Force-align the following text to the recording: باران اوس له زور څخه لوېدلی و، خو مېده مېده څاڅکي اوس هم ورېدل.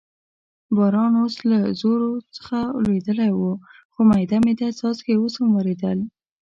باران 0.75 1.13
اوس 1.21 1.35
له 1.49 1.59
زور 1.81 2.01
څخه 2.35 2.59
لوېدلی 2.83 3.31
و، 3.33 3.41
خو 3.91 3.99
مېده 4.09 4.37
مېده 4.45 4.67
څاڅکي 4.79 5.13
اوس 5.17 5.33
هم 5.39 5.49
ورېدل. 5.55 5.99